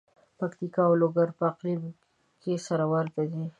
پکتیا 0.37 0.83
او 0.87 0.93
لوګر 1.01 1.29
په 1.37 1.43
اقلیم 1.51 1.81
کې 2.41 2.53
سره 2.67 2.83
ورته 2.93 3.21
دي. 3.31 3.43